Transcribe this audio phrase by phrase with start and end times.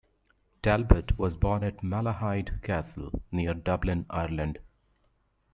[0.63, 4.57] Talbot was born at Malahide Castle near Dublin, Ireland.